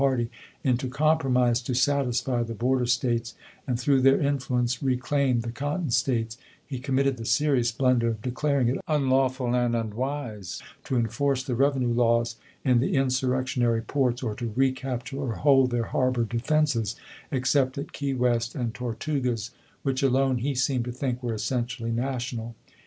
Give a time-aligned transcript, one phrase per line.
[0.01, 0.31] party
[0.63, 3.35] into compromise to satisfy the border States
[3.67, 8.61] and through their influence reclaim the Cotton States, he committed the serious blunder of declar
[8.61, 12.35] ing it unlawful and unwise to enforce the revenue laws
[12.65, 16.95] in the insurrectionary ports or to recapture or hold their harbor defenses,
[17.29, 19.51] except at Key West and Tortugas,
[19.83, 22.55] which alone, he seemed to think, were "essentially national."